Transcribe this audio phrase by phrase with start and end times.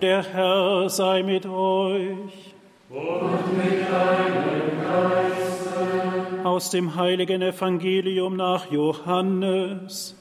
[0.00, 2.54] Der Herr sei mit euch.
[2.88, 6.44] Und mit deinem Geiste.
[6.44, 10.14] Aus dem heiligen Evangelium nach Johannes.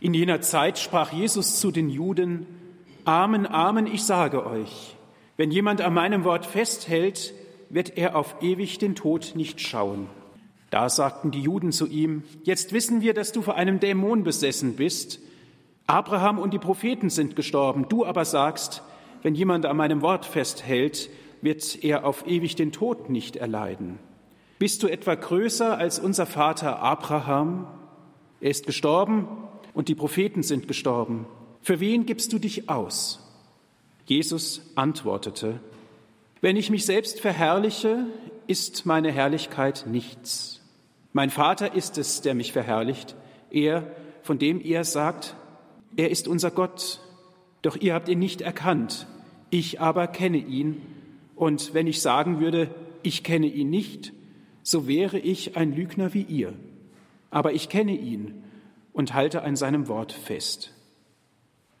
[0.00, 2.46] In jener Zeit sprach Jesus zu den Juden,
[3.06, 4.96] Amen, Amen, ich sage euch,
[5.38, 7.32] wenn jemand an meinem Wort festhält,
[7.70, 10.08] wird er auf ewig den Tod nicht schauen.
[10.74, 14.74] Da sagten die Juden zu ihm, jetzt wissen wir, dass du vor einem Dämon besessen
[14.74, 15.20] bist.
[15.86, 18.82] Abraham und die Propheten sind gestorben, du aber sagst,
[19.22, 21.10] wenn jemand an meinem Wort festhält,
[21.42, 24.00] wird er auf ewig den Tod nicht erleiden.
[24.58, 27.68] Bist du etwa größer als unser Vater Abraham?
[28.40, 29.28] Er ist gestorben
[29.74, 31.26] und die Propheten sind gestorben.
[31.62, 33.20] Für wen gibst du dich aus?
[34.06, 35.60] Jesus antwortete,
[36.40, 38.08] wenn ich mich selbst verherrliche,
[38.48, 40.62] ist meine Herrlichkeit nichts.
[41.16, 43.14] Mein Vater ist es, der mich verherrlicht,
[43.48, 43.86] er,
[44.22, 45.36] von dem ihr sagt,
[45.96, 47.00] er ist unser Gott.
[47.62, 49.06] Doch ihr habt ihn nicht erkannt,
[49.48, 50.82] ich aber kenne ihn.
[51.36, 52.68] Und wenn ich sagen würde,
[53.04, 54.12] ich kenne ihn nicht,
[54.64, 56.52] so wäre ich ein Lügner wie ihr.
[57.30, 58.42] Aber ich kenne ihn
[58.92, 60.72] und halte an seinem Wort fest.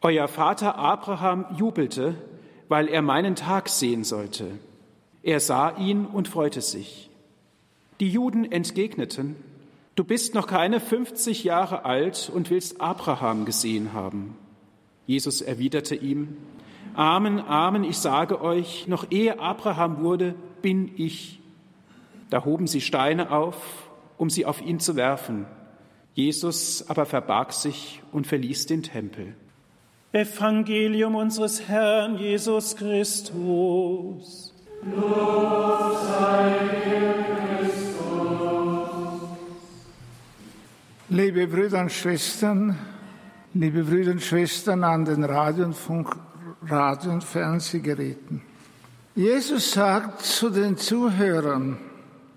[0.00, 2.14] Euer Vater Abraham jubelte,
[2.68, 4.46] weil er meinen Tag sehen sollte.
[5.24, 7.10] Er sah ihn und freute sich.
[8.00, 9.36] Die Juden entgegneten,
[9.94, 14.36] du bist noch keine 50 Jahre alt und willst Abraham gesehen haben.
[15.06, 16.36] Jesus erwiderte ihm,
[16.94, 21.40] Amen, Amen, ich sage euch, noch ehe Abraham wurde, bin ich.
[22.30, 25.46] Da hoben sie Steine auf, um sie auf ihn zu werfen.
[26.14, 29.34] Jesus aber verbarg sich und verließ den Tempel.
[30.12, 34.54] Evangelium unseres Herrn Jesus Christus.
[34.84, 37.63] Lob sei dir,
[41.14, 42.76] Liebe Brüder und Schwestern,
[43.52, 46.08] liebe Brüder und Schwestern an den Radio- und, Funk,
[46.66, 48.42] Radio und Fernsehgeräten.
[49.14, 51.78] Jesus sagt zu den Zuhörern,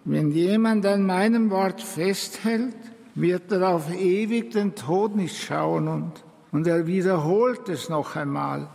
[0.05, 2.75] wenn jemand an meinem Wort festhält,
[3.15, 6.11] wird er auf ewig den Tod nicht schauen und,
[6.51, 8.69] und er wiederholt es noch einmal.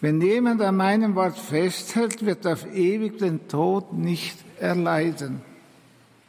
[0.00, 5.42] Wenn jemand an meinem Wort festhält, wird er auf ewig den Tod nicht erleiden.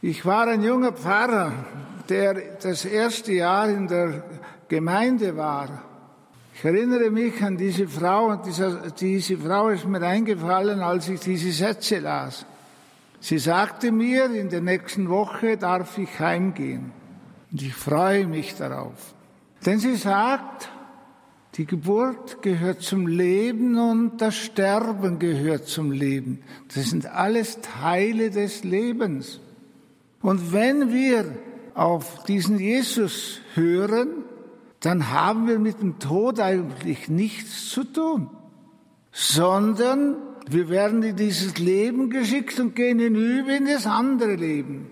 [0.02, 1.54] Ich war ein junger Pfarrer,
[2.10, 4.24] der das erste Jahr in der
[4.68, 5.84] Gemeinde war.
[6.54, 11.20] Ich erinnere mich an diese Frau und diese, diese Frau ist mir eingefallen, als ich
[11.20, 12.46] diese Sätze las.
[13.20, 16.92] Sie sagte mir, in der nächsten Woche darf ich heimgehen.
[17.52, 19.14] Und ich freue mich darauf.
[19.66, 20.70] Denn sie sagt,
[21.56, 26.42] die Geburt gehört zum Leben und das Sterben gehört zum Leben.
[26.74, 29.40] Das sind alles Teile des Lebens.
[30.22, 31.26] Und wenn wir
[31.76, 34.24] auf diesen Jesus hören,
[34.80, 38.30] dann haben wir mit dem Tod eigentlich nichts zu tun,
[39.12, 40.16] sondern
[40.48, 44.90] wir werden in dieses Leben geschickt und gehen hinüber in das andere Leben.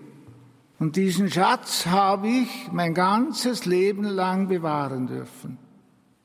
[0.78, 5.58] Und diesen Schatz habe ich mein ganzes Leben lang bewahren dürfen.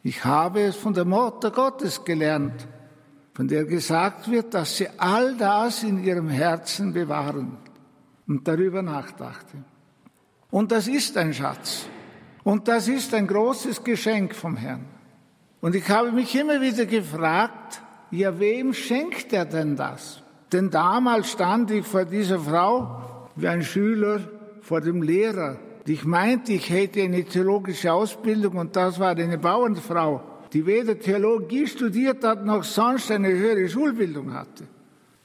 [0.01, 2.67] Ich habe es von der Mutter Gottes gelernt,
[3.33, 7.57] von der gesagt wird, dass sie all das in ihrem Herzen bewahren
[8.27, 9.63] und darüber nachdachte.
[10.51, 11.85] Und das ist ein Schatz.
[12.43, 14.85] Und das ist ein großes Geschenk vom Herrn.
[15.61, 20.23] Und ich habe mich immer wieder gefragt, ja, wem schenkt er denn das?
[20.51, 24.21] Denn damals stand ich vor dieser Frau wie ein Schüler
[24.61, 25.59] vor dem Lehrer.
[25.85, 30.21] Ich meinte, ich hätte eine theologische Ausbildung und das war eine Bauernfrau,
[30.53, 34.65] die weder Theologie studiert hat noch sonst eine höhere Schulbildung hatte.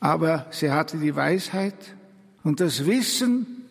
[0.00, 1.96] Aber sie hatte die Weisheit
[2.42, 3.63] und das Wissen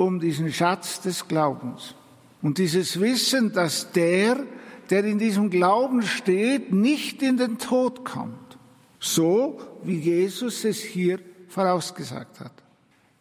[0.00, 1.94] um diesen Schatz des Glaubens.
[2.40, 4.46] Und dieses Wissen, dass der,
[4.88, 8.56] der in diesem Glauben steht, nicht in den Tod kommt.
[8.98, 11.18] So wie Jesus es hier
[11.48, 12.52] vorausgesagt hat.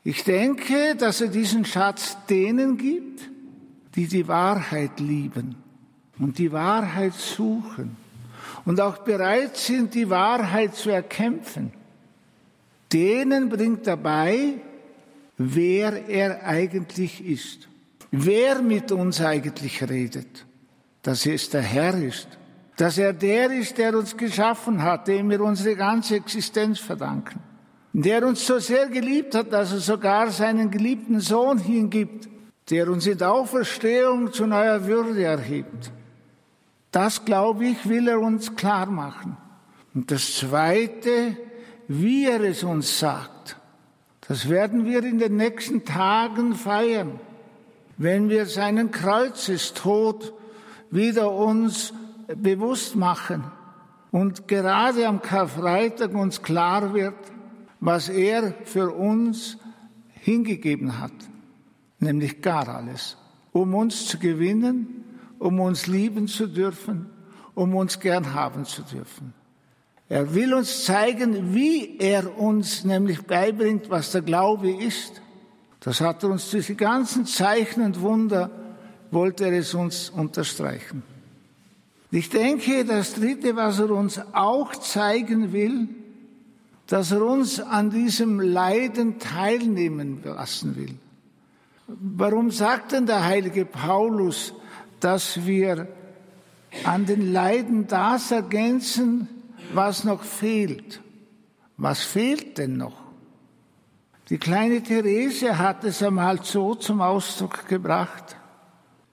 [0.06, 3.30] Ich denke, dass er diesen Schatz denen gibt,
[3.96, 5.56] die die Wahrheit lieben
[6.18, 7.98] und die Wahrheit suchen
[8.64, 11.74] und auch bereit sind, die Wahrheit zu erkämpfen.
[12.94, 14.62] Denen bringt er bei,
[15.40, 17.70] wer er eigentlich ist,
[18.12, 20.46] wer mit uns eigentlich redet,
[21.02, 22.28] dass es der Herr ist,
[22.76, 27.40] dass er der ist, der uns geschaffen hat, dem wir unsere ganze Existenz verdanken,
[27.94, 32.30] der uns so sehr geliebt hat, dass er sogar seinen geliebten Sohn hingibt,
[32.70, 35.92] der uns in der Auferstehung zu neuer Würde erhebt.
[36.92, 39.38] Das, glaube ich, will er uns klar machen.
[39.94, 41.38] Und das Zweite,
[41.88, 43.59] wie er es uns sagt.
[44.30, 47.20] Das werden wir in den nächsten Tagen feiern.
[48.00, 50.34] wenn wir seinen Kreuzestod
[50.90, 51.94] wieder uns
[52.34, 53.44] bewusst machen
[54.12, 57.16] und gerade am Karfreitag uns klar wird,
[57.82, 59.58] was er für uns
[60.12, 61.12] hingegeben hat,
[62.00, 63.18] nämlich gar alles,
[63.52, 65.04] um uns zu gewinnen,
[65.38, 67.10] um uns lieben zu dürfen,
[67.54, 69.34] um uns gern haben zu dürfen.
[70.10, 75.22] Er will uns zeigen, wie er uns nämlich beibringt, was der Glaube ist.
[75.82, 78.50] Das hat er uns durch die ganzen Zeichen und Wunder,
[79.12, 81.04] wollte er es uns unterstreichen.
[82.12, 85.88] Ich denke, das Dritte, was er uns auch zeigen will,
[86.88, 90.96] dass er uns an diesem Leiden teilnehmen lassen will.
[91.88, 94.54] Warum sagt denn der heilige Paulus,
[95.00, 95.88] dass wir
[96.84, 99.28] an den Leiden das ergänzen,
[99.74, 101.02] was noch fehlt?
[101.78, 103.02] Was fehlt denn noch?
[104.30, 108.36] Die kleine Therese hat es einmal so zum Ausdruck gebracht.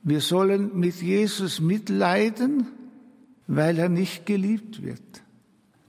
[0.03, 2.67] Wir sollen mit Jesus mitleiden,
[3.47, 5.01] weil er nicht geliebt wird.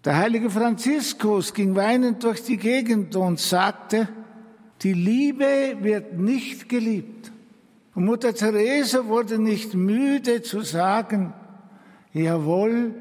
[0.05, 4.07] Der heilige Franziskus ging weinend durch die Gegend und sagte,
[4.81, 7.31] die Liebe wird nicht geliebt.
[7.95, 11.33] Und Mutter Teresa wurde nicht müde zu sagen,
[12.13, 12.93] jawohl,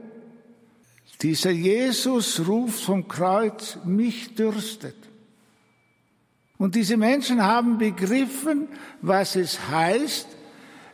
[1.22, 4.96] dieser Jesus ruft vom Kreuz, mich dürstet.
[6.58, 8.68] Und diese Menschen haben begriffen,
[9.02, 10.28] was es heißt,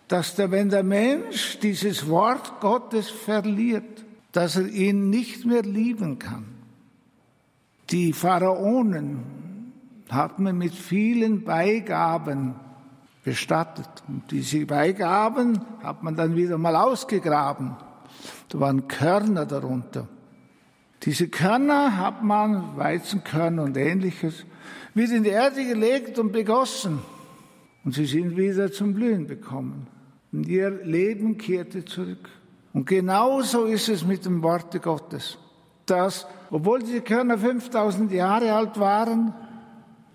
[0.08, 6.18] dass der, wenn der Mensch dieses Wort Gottes verliert, dass er ihn nicht mehr lieben
[6.18, 6.46] kann.
[7.90, 9.72] Die Pharaonen
[10.10, 12.54] hat man mit vielen Beigaben
[13.24, 13.88] bestattet.
[14.08, 17.76] Und diese Beigaben hat man dann wieder mal ausgegraben.
[18.48, 20.08] Da waren Körner darunter.
[21.02, 24.44] Diese Körner hat man, Weizenkörner und ähnliches,
[24.94, 27.00] wieder in die Erde gelegt und begossen.
[27.84, 29.88] Und sie sind wieder zum Blühen gekommen.
[30.32, 32.28] Und ihr Leben kehrte zurück.
[32.72, 35.38] Und genauso ist es mit dem Worte Gottes.
[35.86, 39.34] Dass, obwohl diese Körner 5000 Jahre alt waren,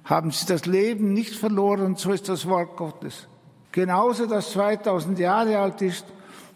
[0.05, 1.85] haben sie das Leben nicht verloren.
[1.85, 3.27] Und so ist das Wort Gottes.
[3.73, 6.05] Genauso, dass 2000 Jahre alt ist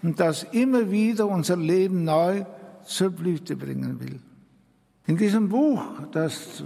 [0.04, 2.46] und das immer wieder unser Leben neu
[2.84, 4.20] zur Blüte bringen will.
[5.08, 6.64] In diesem Buch, das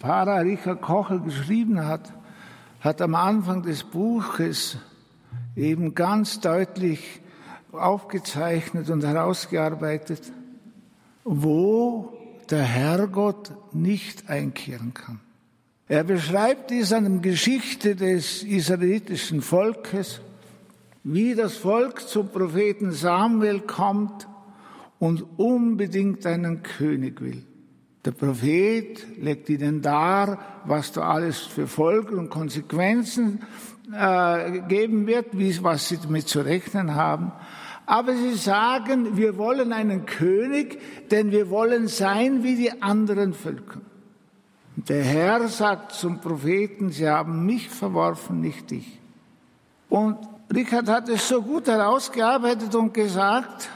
[0.00, 2.12] Pfarrer Richard Kocher geschrieben hat,
[2.80, 4.78] hat am Anfang des Buches
[5.56, 7.20] eben ganz deutlich
[7.72, 10.32] aufgezeichnet und herausgearbeitet,
[11.24, 12.12] wo
[12.50, 15.20] der Herrgott nicht einkehren kann.
[15.88, 20.20] Er beschreibt dies an der Geschichte des israelitischen Volkes,
[21.02, 24.28] wie das Volk zum Propheten Samuel kommt
[24.98, 27.42] und unbedingt einen König will.
[28.04, 33.40] Der Prophet legt ihnen dar, was da alles für Folgen und Konsequenzen
[33.92, 37.32] äh, geben wird, wie, was sie damit zu rechnen haben.
[37.84, 40.78] Aber sie sagen, wir wollen einen König,
[41.10, 43.80] denn wir wollen sein wie die anderen Völker.
[44.76, 48.99] Der Herr sagt zum Propheten, sie haben mich verworfen, nicht dich.
[49.90, 50.16] Und
[50.54, 53.68] Richard hat es so gut herausgearbeitet und gesagt,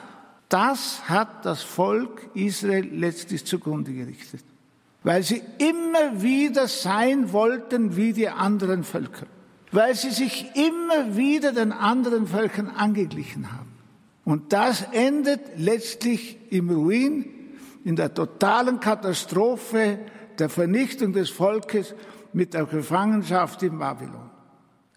[0.49, 4.45] das hat das Volk Israel letztlich zugrunde gerichtet,
[5.03, 9.27] weil sie immer wieder sein wollten wie die anderen Völker,
[9.73, 13.73] weil sie sich immer wieder den anderen Völkern angeglichen haben.
[14.25, 17.25] Und das endet letztlich im Ruin,
[17.85, 19.99] in der totalen Katastrophe
[20.39, 21.95] der Vernichtung des Volkes
[22.33, 24.31] mit der Gefangenschaft in Babylon.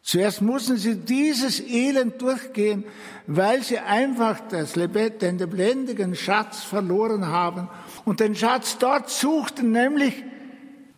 [0.07, 2.85] Zuerst mussten sie dieses Elend durchgehen,
[3.25, 7.67] weil sie einfach das, den lebendigen Schatz verloren haben
[8.05, 10.23] und den Schatz dort suchten, nämlich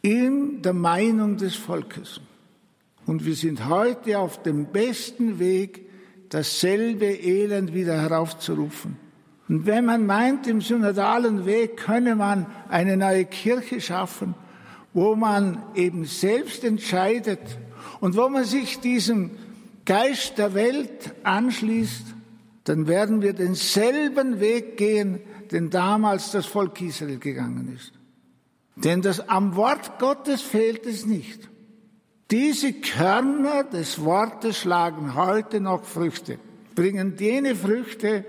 [0.04, 2.22] in der Meinung des Volkes.
[3.08, 5.90] Und wir sind heute auf dem besten Weg,
[6.30, 8.96] dasselbe Elend wieder heraufzurufen.
[9.48, 14.36] Und wenn man meint, im synodalen Weg könne man eine neue Kirche schaffen,
[14.94, 17.40] wo man eben selbst entscheidet,
[18.00, 19.32] und wo man sich diesem
[19.86, 22.06] Geist der Welt anschließt,
[22.66, 25.20] dann werden wir denselben Weg gehen,
[25.52, 27.94] den damals das Volk Israel gegangen ist.
[28.76, 31.50] Denn das, am Wort Gottes fehlt es nicht.
[32.32, 36.38] Diese Körner des Wortes schlagen heute noch Früchte,
[36.76, 38.26] bringen jene Früchte,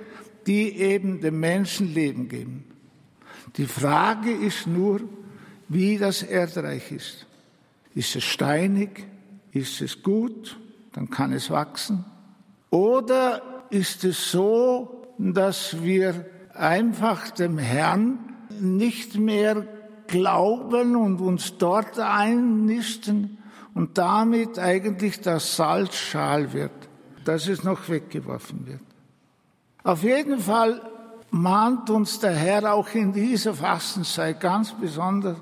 [0.47, 2.64] die eben dem Menschen Leben geben.
[3.57, 5.02] Die Frage ist nur,
[5.69, 7.26] wie das Erdreich ist.
[7.95, 9.07] Ist es steinig?
[9.52, 10.59] Ist es gut,
[10.92, 12.04] dann kann es wachsen.
[12.71, 18.19] Oder ist es so, dass wir einfach dem Herrn
[18.61, 19.66] nicht mehr
[20.07, 23.38] glauben und uns dort einnisten
[23.75, 26.73] und damit eigentlich das Salz schal wird.
[27.25, 28.80] dass es noch weggeworfen wird.
[29.83, 30.80] Auf jeden Fall
[31.30, 35.37] mahnt uns der Herr auch in dieser Fastenzeit ganz besonders,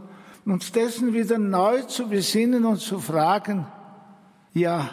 [0.44, 3.66] uns dessen wieder neu zu besinnen und zu fragen,
[4.58, 4.90] ja,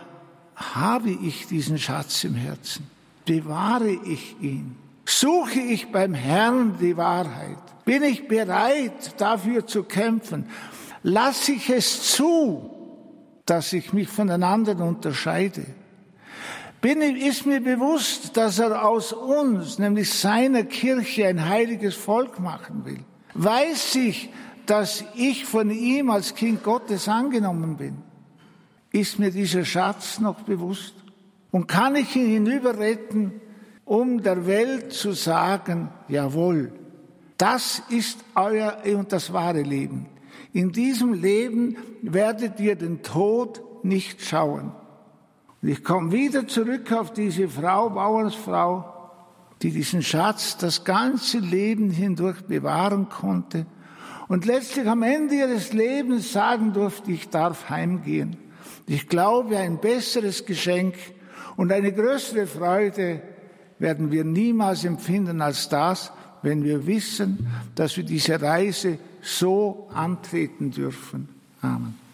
[0.55, 2.89] habe ich diesen Schatz im Herzen?
[3.25, 4.75] Bewahre ich ihn?
[5.05, 7.57] Suche ich beim Herrn die Wahrheit?
[7.83, 10.49] Bin ich bereit, dafür zu kämpfen?
[11.03, 12.71] Lasse ich es zu,
[13.45, 15.65] dass ich mich von den anderen unterscheide?
[16.81, 22.85] Bin, ist mir bewusst, dass er aus uns, nämlich seiner Kirche, ein heiliges Volk machen
[22.85, 22.99] will?
[23.33, 24.29] Weiß ich,
[24.65, 27.97] dass ich von ihm als Kind Gottes angenommen bin?
[28.95, 30.93] Ist mir dieser Schatz noch bewusst?
[31.51, 33.41] Und kann ich ihn hinüberretten,
[33.83, 36.71] um der Welt zu sagen, jawohl,
[37.35, 40.05] das ist euer und das wahre Leben.
[40.53, 44.71] In diesem Leben werdet ihr den Tod nicht schauen.
[45.61, 49.11] Und ich komme wieder zurück auf diese Frau, Bauernsfrau,
[49.61, 53.65] die diesen Schatz das ganze Leben hindurch bewahren konnte
[54.29, 58.44] und letztlich am Ende ihres Lebens sagen durfte, ich darf heimgehen.
[58.87, 60.95] Ich glaube, ein besseres Geschenk
[61.57, 63.21] und eine größere Freude
[63.79, 70.71] werden wir niemals empfinden als das, wenn wir wissen, dass wir diese Reise so antreten
[70.71, 71.29] dürfen.
[71.61, 72.04] Amen.